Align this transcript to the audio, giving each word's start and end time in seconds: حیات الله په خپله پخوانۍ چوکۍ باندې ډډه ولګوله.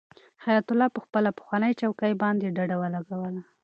حیات 0.45 0.67
الله 0.71 0.87
په 0.95 0.99
خپله 1.05 1.29
پخوانۍ 1.37 1.71
چوکۍ 1.81 2.13
باندې 2.23 2.53
ډډه 2.55 2.75
ولګوله. 2.81 3.41